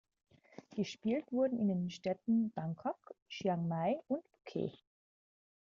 Gespielt 0.71 1.31
wurde 1.31 1.55
in 1.57 1.67
den 1.67 1.91
Städten 1.91 2.49
Bangkok, 2.53 3.13
Chiang 3.29 3.67
Mai 3.67 3.99
und 4.07 4.27
Phuket. 4.29 4.83